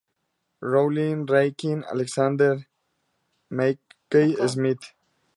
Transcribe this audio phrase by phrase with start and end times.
[0.61, 2.67] Rowling, Ian Rankin y Alexander
[3.51, 4.95] McCall Smith.